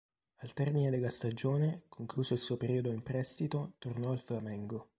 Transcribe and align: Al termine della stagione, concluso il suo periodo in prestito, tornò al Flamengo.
Al 0.37 0.53
termine 0.53 0.89
della 0.89 1.11
stagione, 1.11 1.83
concluso 1.87 2.33
il 2.33 2.39
suo 2.39 2.57
periodo 2.57 2.89
in 2.91 3.03
prestito, 3.03 3.73
tornò 3.77 4.09
al 4.09 4.19
Flamengo. 4.19 4.89